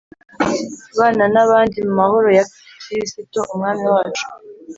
[0.99, 2.45] bana nabandi mu mahoro ya
[2.83, 4.25] kirisito umwami wacu